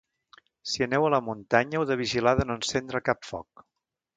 [0.71, 3.67] Si aneu a la muntanya, heu de vigilar de no encendre cap foc.